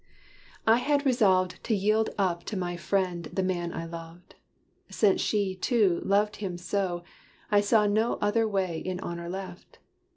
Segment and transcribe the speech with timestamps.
[0.65, 4.33] I had resolved to yield up to my friend The man I loved.
[4.89, 7.03] Since she, too, loved him so
[7.51, 9.77] I saw no other way in honor left.